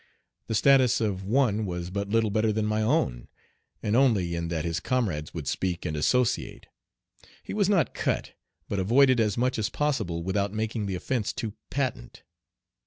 The 0.47 0.55
status 0.55 0.99
of 0.99 1.23
one 1.23 1.63
was 1.67 1.91
but 1.91 2.09
little 2.09 2.31
better 2.31 2.51
than 2.51 2.65
my 2.65 2.81
own, 2.81 3.27
and 3.83 3.95
only 3.95 4.33
in 4.33 4.47
that 4.47 4.65
his 4.65 4.79
comrades 4.79 5.31
would 5.35 5.47
speak 5.47 5.85
and 5.85 5.95
associate. 5.95 6.65
He 7.43 7.53
was 7.53 7.69
not 7.69 7.93
"cut," 7.93 8.33
but 8.67 8.79
avoided 8.79 9.19
as 9.19 9.37
much 9.37 9.59
as 9.59 9.69
possible 9.69 10.23
without 10.23 10.53
making 10.53 10.87
the 10.87 10.95
offence 10.95 11.31
too 11.31 11.53
patent. 11.69 12.23